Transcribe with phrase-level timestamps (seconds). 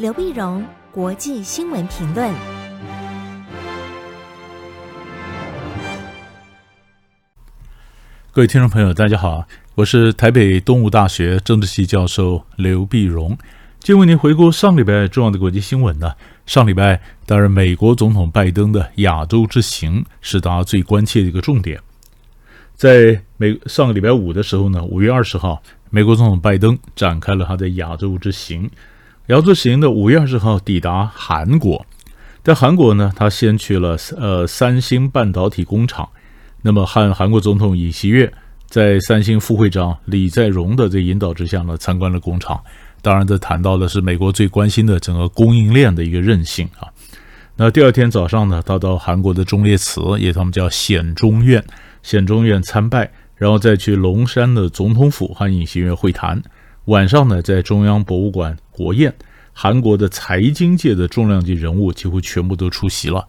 [0.00, 2.32] 刘碧荣，国际新闻评论。
[8.32, 13.36] 各位听众朋友，大家好，我是台北东吴大学政治系教授刘碧荣。
[13.78, 16.14] 今为您回顾上礼拜重要的国际新闻呢。
[16.46, 21.78] 上礼拜，当然，美国总统拜登的亚洲之行是大家最关切的一个重点。
[22.74, 28.70] 在美上个礼拜五的时候呢，五月二十号，美国总统拜登展开了他的亚洲之行。
[29.30, 31.86] 姚志行的五月二十号抵达韩国，
[32.42, 36.08] 在韩国呢，他先去了呃三星半导体工厂。
[36.62, 38.32] 那么，和韩国总统尹锡悦
[38.66, 42.60] 在三星副会长李在镕的这引导之下呢，参观了工厂。
[43.02, 46.90] 当然，这谈到的是美国最关心的整个供应链的一个韧性啊。
[47.54, 51.64] 那第二天早上呢，他到韩国的忠烈祠，也他们叫显忠院，
[52.02, 56.42] 显忠院参拜，然后再去龙山的总统府和尹锡悦会谈。
[56.86, 59.14] 晚上呢，在中央博物馆国宴，
[59.52, 63.28] 韩国的财经界的重量级人物几乎全部都出席了。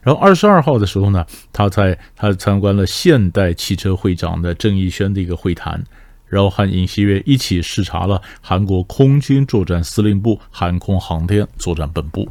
[0.00, 5.82] 然后二十二号的时候呢，他在他参观了现代汽车会长的郑义轩的一个会谈，
[6.26, 12.28] 然后和尹锡悦一起视察了韩国空军作战司令部航空航天作战本部。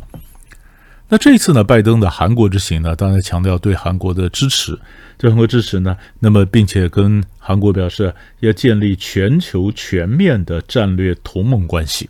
[1.13, 4.75] 那这次呢，拜登的韩国之行呢，当然强调对韩国的支持，
[5.15, 12.09] 对韩国支持呢，那么并且跟韩国表示要建立全球全面的战略同盟关系。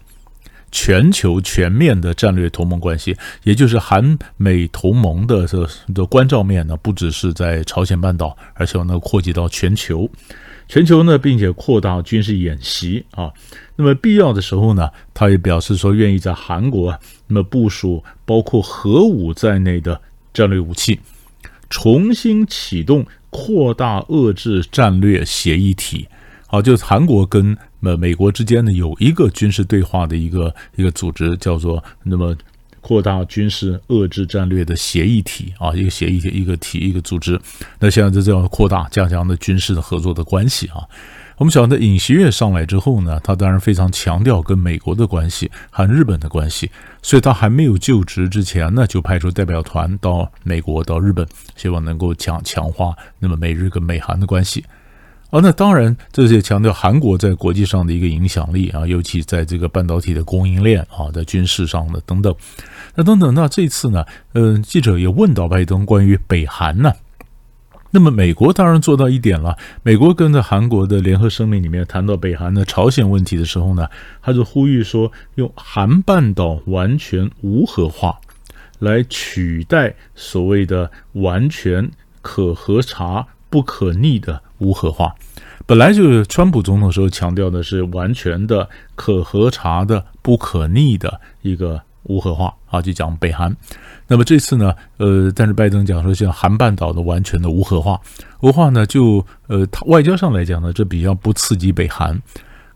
[0.74, 10.10] 全球全面的战略同盟关系，也就是韩美同盟的这的关照面呢，不只是在朝鲜半岛，而且呢扩及到全球，
[10.68, 13.32] 全球呢，并且扩大军事演习啊。
[13.76, 20.02] 那么必要的时候呢，他也表示说愿意在韩国那么部署包括核武在内的
[20.34, 21.00] 战略武器，
[21.70, 26.08] 重新启动扩大遏制战略协议体。
[26.54, 32.38] 好，就是韩国跟呃美国之间呢有一个军事对话的一个一个组织，叫做那么
[32.80, 37.42] 扩大军事遏制战略的协议体啊，一个协议体一个体一个组织。
[37.80, 40.86] 那现在就这样扩大加强的军事的合作的关系啊。
[41.38, 46.70] 我们晓得尹锡悦上来之后呢，他当然非常强调跟美国的关系和日本的关系，
[47.02, 54.64] 所以他还没有就职之前呢，就派出代表团到美国到日本，希望能够强强化那么美日跟美韩的关系。
[55.34, 62.32] 啊，那当然，这些强调韩国在国际上的一个影响力啊，尤其在这个半导体的供应链啊，在军事上的等等，
[62.94, 63.34] 那等等。
[63.34, 66.94] 那这次呢，嗯、记者也问到拜登关于北韩呢，
[67.90, 69.58] 那么美国当然做到一点了。
[69.82, 73.90] 美国跟着韩国的联合声明里面谈到北韩的朝鲜问题的时候呢，
[74.22, 78.16] 他就呼吁说，用韩半岛完全无核化
[78.78, 81.90] 来取代所谓的完全
[82.22, 85.14] 可核查、不可逆的无核化。
[85.68, 93.56] 本来就是川普总统时候强调的是完全的可核查的不可逆的一个无核化啊，就讲北韩。
[94.08, 98.02] 那么这次呢，呃，但是拜登讲说像韩半岛的完全的无核化，
[98.42, 102.20] 无核化呢就呃，他外交上来讲呢，这比较不刺激北韩。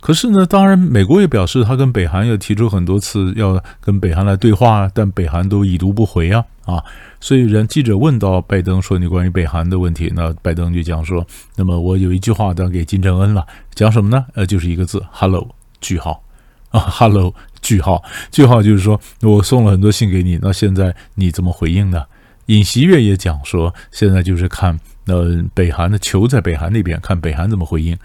[0.08, 6.82] 可是呢，当然美国也表示他跟北韩要提出很多次要跟北韩来对话，但北韩都已读不回啊啊。
[7.20, 14.26] 所以，人记者问到拜登说：“你关于北韩的问题，那拜登就讲说：‘那么我有一句话当给金正恩了，讲什么呢？
[14.34, 15.46] 呃，就是一个字，hello，
[15.82, 16.24] 句号
[16.70, 18.02] 啊，hello，句号，
[18.32, 22.04] 句号就是说我送了很多信给你，那现在你怎么回应呢？’
[22.48, 27.98] 尹锡悦也讲说，现在就是看呃北韩的球在北韩那边，看北韩怎么回应。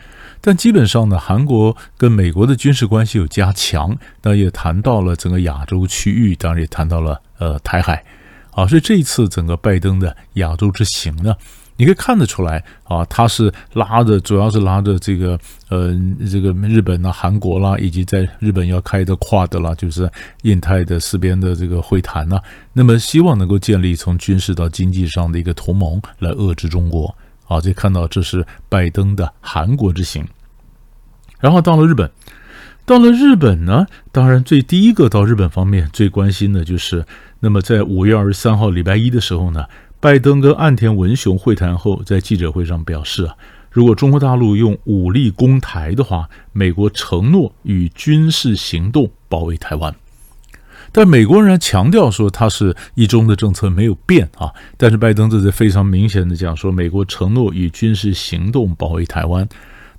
[0.42, 8.04] 但基本上呢，韩国跟美国的军事关系有加强，那也谈到了整个亚洲区域，当然也谈到了呃台海。”
[8.52, 11.34] 啊，所以这一次整个拜登的亚洲之行呢，
[11.78, 15.38] 你可以看得出来啊，他是拉着，主要是拉着这个
[15.70, 15.90] 呃，
[16.30, 20.06] 这个日本啊、韩国啦，以及在日本要开的 QUAD 啦，就是
[20.42, 22.38] 印太的四边的这个会谈呢，
[22.74, 27.16] 那么希望能够建立从军事到经济上的一个同盟来遏制中国。
[27.52, 30.26] 啊，就看到这是拜登的韩国之行，
[31.40, 32.10] 然后到了日本。
[32.84, 37.06] 到了日本呢，当然最第一个到日本方面最关心的就是，
[37.38, 39.66] 那么在五月二十三号礼拜一的时候呢，
[40.00, 43.36] 拜登跟岸田文雄会谈后，在记者会上表示啊，
[43.70, 49.94] 如果中国大陆用武力攻台的话，美国承诺与军事行动保卫台湾。
[50.92, 59.48] 但美国人强调说，他是一中的政策没有变啊，但是拜登这是非常明显的讲说，美国承诺以军事行动保卫台湾。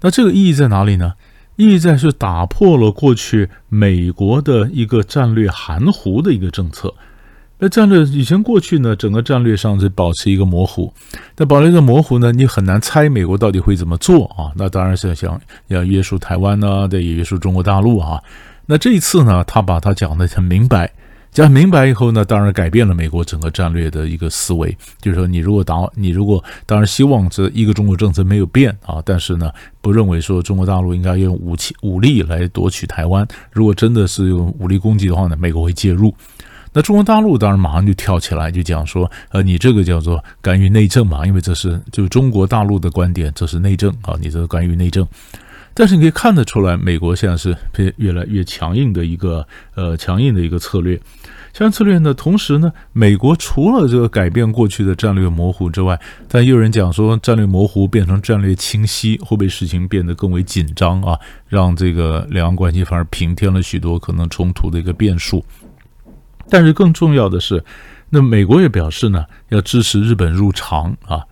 [0.02, 1.14] 那这个意义在哪里呢？
[1.56, 6.94] 意义在是打破了过去美国的一个战略含糊的一个政策。
[7.60, 10.94] 那战略以前过去呢，整个战略上是保持一个模糊。
[11.38, 14.52] 那保持一个模糊呢，你很难猜美国到底会怎么做啊？
[14.56, 18.22] 那当然是想要约束台湾呢，得约束中国大陆啊。
[18.66, 20.92] 那这一次呢，他把他讲得很明白。
[21.32, 29.52] 讲明白以后呢，当然改变了美国整个战略的一个思维，就是说，你如果打，你如果当然希望这一个中国政策没有变啊，但是呢，
[29.82, 33.28] 不认为说中国大陆应该用武器武力来夺取台湾。
[33.52, 36.14] 如果真的是用武力攻击的话呢，美国会介入。
[36.72, 45.08] 那中国大陆当然马上就跳起来就讲说，呃，你这个叫做干预内政嘛，因为这是就中国大陆的观点，这是内政啊，你这个干预内政。
[45.76, 51.00] 但是你可以看得出来，美国现在是越越来越强硬的一个呃强硬的一个策略。
[51.52, 61.20] 强硬策略呢，同时呢，美国除了这个改变过去的战略模糊之外，但也有人讲说，战略模糊变成战略清晰，会被事情变得更为紧张啊？
[61.48, 65.44] 让这个两岸关系反而平添了许多可能冲突的一个变数。
[66.50, 67.64] 但是更重要的是，
[68.10, 71.24] 那美国也表示呢，要支持日本入常啊。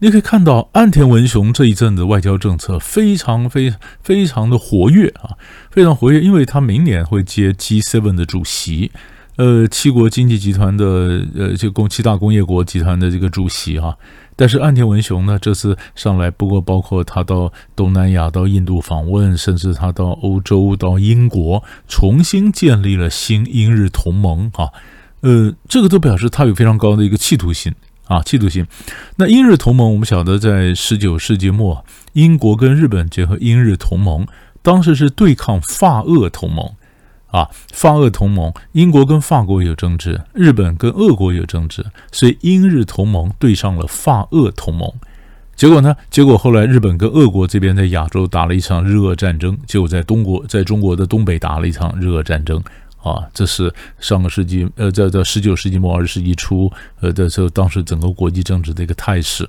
[0.00, 5.34] 你可以看到岸田文雄这一阵子外交政策非常非非常的活跃啊，
[5.72, 8.92] 非常活跃，因为他明年会接 G7 的主席，
[9.34, 13.96] 呃，七国经济集团的呃，就共七大工业国集团的这个主席哈、啊。
[14.36, 24.70] 但是岸田文雄呢，这次上来，不过包括他到东南亚、到印度访问，甚至他到欧洲、到英国，重新建立了新英日同盟啊，
[25.22, 27.74] 呃，这个都表示他有非常高的一个企图心。
[28.08, 28.66] 啊，企图心。
[29.16, 31.84] 那英日同盟，我们晓得，在十九世纪末，
[32.14, 34.26] 英国跟日本结合英日同盟，
[34.62, 36.68] 当时是对抗法俄同盟。
[37.30, 44.90] 啊，法俄同盟，英国跟法国有争执，日本跟俄国有争执，所以英日同盟对上了法俄同盟。
[45.54, 45.94] 结果呢？
[46.08, 52.62] 结果后来日本跟俄国这边在亚洲打了一场日俄战争，结果在东国，在中国的东北打了一场日俄战争。
[53.02, 59.48] 啊，这是上个世纪，呃，在在十九世纪末二十世纪初，呃的时候，当时整个国际政治的一个态势。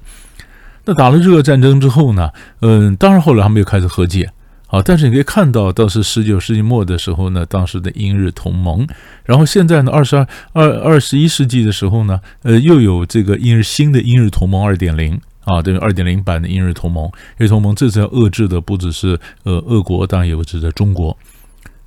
[0.85, 2.31] 那打了日俄战争之后呢，
[2.61, 4.31] 嗯，当然后来他们又开始和解。
[4.67, 8.87] 啊，但是你可以看到，倒是十九世纪末的时候呢，当时的英日同盟，
[9.25, 17.05] 然后现在呢，二十二二二十一世纪的时候呢，呃，又有这个英日新的英日同盟二点零啊，等于，二点零版的英日同盟。
[17.39, 21.17] 英日同盟这次要遏制的不只是呃俄国，当然也指着中国。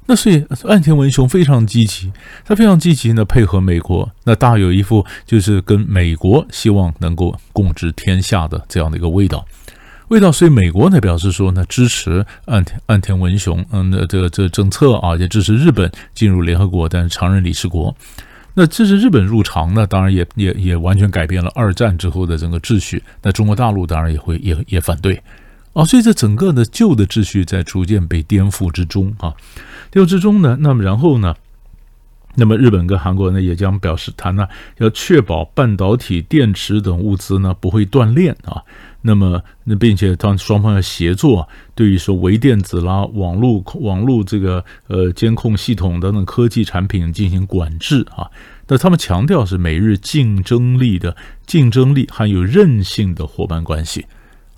[0.07, 2.13] 那所以岸田文雄非常积极，
[2.45, 9.47] 他非常积极的配合美国，那大有一副就是跟美国希望能够共治天下的这样的一个味道，
[10.09, 10.33] 味道。
[10.33, 17.95] 所以美国呢表示说呢支持岸田岸田文雄，嗯，的这这政策啊，也支持日本进入联合国，但是常任理事国。
[18.55, 23.03] 那支持日本入常呢，当然也也也完全改变了二战之后的整个秩序。
[23.23, 25.23] 那中国大陆当然也会也也反对。
[25.73, 29.33] 啊，所以这整个的旧的秩序在逐渐被颠覆之中啊，
[29.93, 31.35] 六之中呢，那么然后呢，
[32.35, 34.49] 那么日本跟韩国呢也将表示谈呢，
[34.79, 38.63] 要确保半导体、电池等物资呢不会断链啊，
[39.03, 48.31] 那么那并且当双方要协作，对于说微电子啦、网络、网络这个呃监控系统等等科技产品进行管制啊，
[48.69, 51.15] 那他们强调是美日竞争力的
[51.47, 54.07] 竞争力还有韧性的伙伴关系。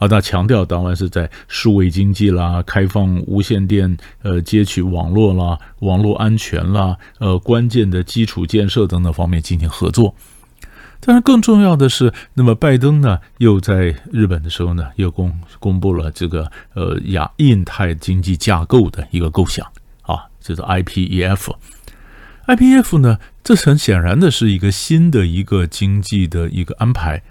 [0.05, 10.15] 啊，那强调当然是在数位经济啦、开放无线电呃接取网络啦、网络安全啦、呃关键的基础建设等等方面进行合作。
[11.01, 19.67] 但是更重要的是，那么拜登呢又在日本的时候呢又公公布了这个呃亚印太经济架构的一个构想
[20.03, 21.53] 啊，就是 IPEF。
[22.47, 27.23] IPEF 呢，这很显然的是一个新的一个经济的一个安排。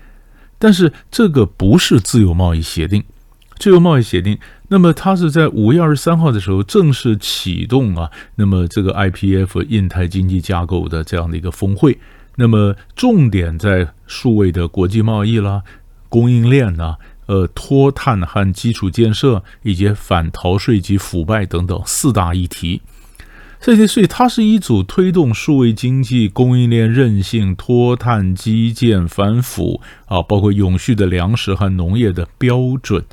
[0.63, 3.03] 但是这个不是自由贸易协定，
[3.59, 4.37] 自由贸易协定，
[4.69, 11.99] 那么它是在五月二十三号的时候正式启动啊，那么这个 IPF 印太经济架构的这样的一个峰会，
[12.37, 15.63] 那么重点在数位的国际贸易啦、
[16.07, 22.81] 供应链呐、呃脱碳和基础建设以及反逃税及腐败等等四大议题。
[23.65, 33.05] 这些，所以它是一组推动数位经济、供应链韧性、脱碳、基建、反腐啊，包括永续的粮食和农业的标准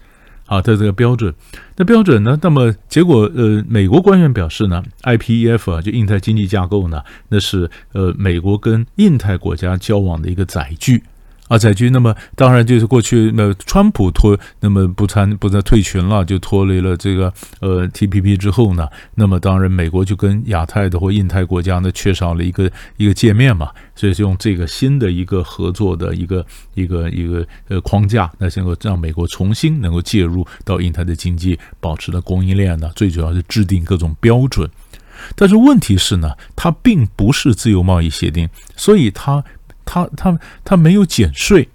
[0.46, 1.32] 啊，在这个标准，
[1.76, 2.36] 那标准呢？
[2.42, 11.04] 那么结果，呃，美国官员表示呢，IPEF 啊，就印太经济架构呢，那是呃美国跟印太国家交往的一个载具。
[11.50, 34.70] 啊，载具，那么当然就是过去那川普脱，那么不参不再退群了，就脱离了这个呃 TPP 之后呢，那么当然美国就跟亚太的或印太国家呢缺少了一个一个界面嘛，所以是用这个新的一个合作的一个一个一个呃框架，那能够让美国重新能够介入到印太的经济，保持了供应链呢，最主要是制定各种标准。
[35.34, 39.42] 但是问题是呢，它并不是自由贸易协定，所以它。
[39.90, 41.68] 他他他没有减税，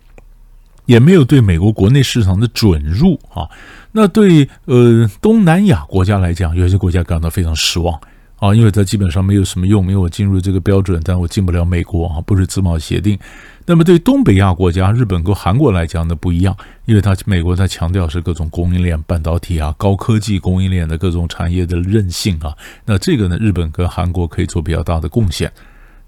[0.85, 3.49] 也没有对美国国内市场的准入啊。
[3.91, 7.99] 那对呃东南亚国家来讲，有些国家感到非常失望
[8.37, 13.19] 啊，因为它基本上没有什么用，没有进入这个标准，但我进不了美国啊，不是自贸协定。
[13.65, 16.55] 那么对东北亚国家，日本跟韩国来讲呢不一样，
[16.85, 22.55] 因为它美国在强调是各种供应链、半导体啊、高科技供应链的各种产业的韧性啊。
[22.85, 25.51] 那这个呢，日本跟韩国可以做比较大的贡献。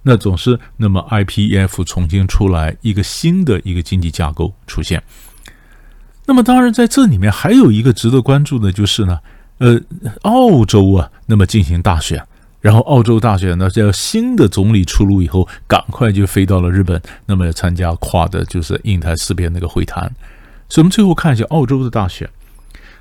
[0.07, 5.03] 那总是那么 IPEF 重新出来一个新的一个经济架构出现。
[6.25, 9.19] 那么当然在这里面还有一个值得关注的就是呢。
[9.59, 9.81] 呃，
[10.21, 12.23] 澳洲啊，那么进行大选，
[12.61, 20.03] 然后澳洲大选呢，叫新的总理出炉以后，赶快就飞到了日本，那么参加跨的就是印太四边那个会谈。
[20.69, 22.29] 所以，我们最后看一下澳洲的大选。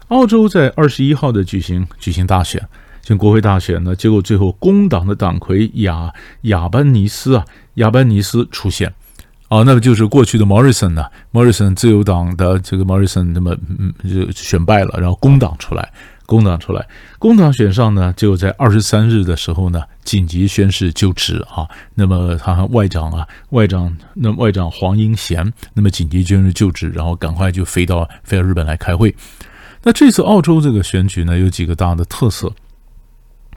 [0.08, 2.66] 澳洲在二十一号的举行举行大选，
[3.06, 7.44] 像国会大选呢，结果最后工党的党魁亚亚班尼斯啊，
[7.74, 8.92] 亚班尼斯出现，
[9.46, 15.88] 啊，那么就是过去的莫里森呢，莫里森自由党的这个莫里森，那么嗯就选败了，然后工党出来。
[16.26, 16.84] 工党出来，
[17.20, 21.68] 工党选上呢，就在二十三日的时候呢，紧急宣誓就职啊。
[21.94, 29.14] 那么他外长啊，外长那么外长黄英贤，那么紧急宣誓就职，然后赶快就飞到飞到日本来开会。
[29.84, 32.52] 那这次澳洲这个选举呢，有几个大的特色。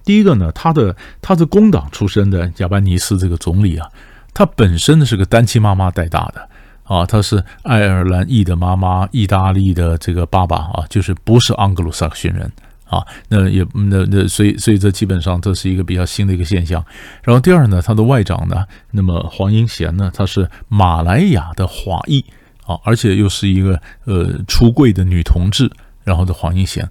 [0.09, 3.87] 第一个呢，他的他是工党出身的亚班尼斯这个总理啊，
[4.33, 6.49] 他本身呢是个单亲妈妈带大的。
[6.83, 12.51] 啊，他是爱尔兰裔的妈妈，意大利的这个爸爸啊，就是不是盎格鲁撒克逊人
[12.85, 13.05] 啊。
[13.27, 16.83] 那也那那，所以所以这基本上这是一个比较新的一个现象。
[17.21, 22.25] 然后第二呢，他的外长呢，那么黄英贤呢，他是马来亚的华裔
[22.65, 25.71] 啊，而且又是一个呃出柜的女同志。
[26.01, 26.89] 然后的黄英贤。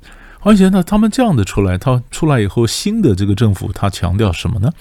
[0.49, 4.73] 而且呢，他们这样的出来，他出来以后，新的这个政府他强调什么呢？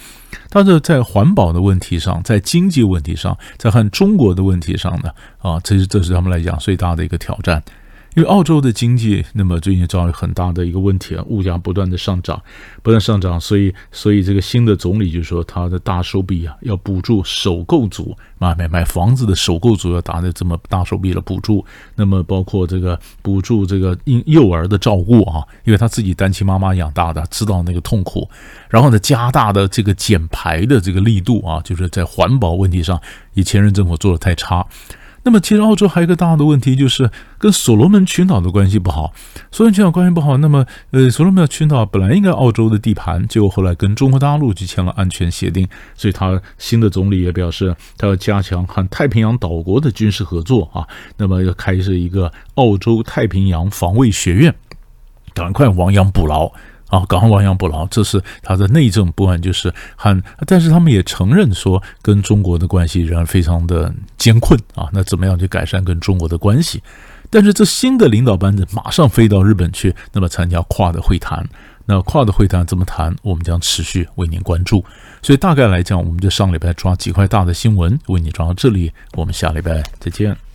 [0.50, 7.62] 他是在环保的问题上，在经济问题上，在和中国的问题上呢，啊，这是这是他们来讲最大的一个挑战。
[8.18, 12.42] 因为澳洲的经济，那么最近遭遇很大的一个问题啊，物价不断的上涨，
[12.82, 28.28] 不断上涨，所以所以这个新的总理就说他的大手笔啊，要补助首购族买买买房子的首购族要打的这么大手笔的补助，那么包括这个补助这个婴幼儿的照顾啊，因为他自己单亲妈妈养大的，知道那个痛苦，
[28.68, 33.00] 然后呢，加大的这个减排的这个力度啊，就是在环保问题上，
[33.36, 34.66] 以前任政府做的太差。
[35.28, 39.12] 那么，其实澳洲还有一个大的问题，就是跟所罗门群岛的关系不好。
[39.52, 50.88] 所罗门群岛关系不好，那么，呃，所罗门群岛本来应该澳洲的地盘，结果后来跟中国大陆就签了安全协定，所以他新的总理也表示，他要加强和太平洋岛国的军事合作啊。
[51.18, 54.56] 那么要开设一个澳洲太平洋防卫学院，
[55.34, 56.50] 赶快亡羊补牢。
[56.88, 64.88] 啊，赶快亡羊补牢，这是他的内政部分，就是很，但是他们也承认说，跟中国的关系仍然非常的艰困啊。
[64.94, 66.82] 那怎么样去改善跟中国的关系？
[67.30, 71.46] 但是这新的领导班子马上飞到日本去，那么参加跨的会谈。
[71.90, 73.16] 那跨的会谈怎么谈？
[73.22, 74.84] 我们将持续为您关注。
[75.22, 80.47] 所以大概来讲，我们就上礼拜抓几块大的新闻为你抓到这里，我们下礼拜再见。